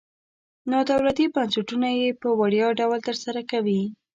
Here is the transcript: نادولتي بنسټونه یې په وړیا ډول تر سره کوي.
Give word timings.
نادولتي 0.71 1.25
بنسټونه 1.35 1.87
یې 1.99 2.09
په 2.21 2.29
وړیا 2.39 2.67
ډول 2.79 2.99
تر 3.07 3.15
سره 3.23 3.41
کوي. 3.51 3.81